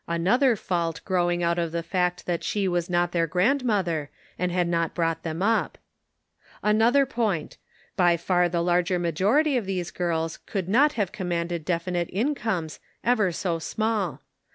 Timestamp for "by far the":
7.95-8.61